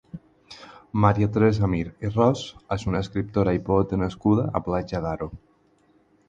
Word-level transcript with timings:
Maria 1.03 1.27
Teresa 1.35 1.69
Mir 1.73 1.81
i 2.09 2.11
Ros 2.15 2.41
és 2.77 2.87
una 2.93 3.03
escriptora 3.07 3.55
i 3.59 3.61
poeta 3.69 4.01
nascuda 4.05 4.49
a 4.59 4.63
Platja 4.71 5.05
d'Aro. 5.07 5.31